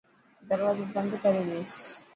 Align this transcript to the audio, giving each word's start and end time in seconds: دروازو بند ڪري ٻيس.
دروازو 0.49 0.83
بند 0.93 1.11
ڪري 1.23 1.41
ٻيس. 1.49 1.73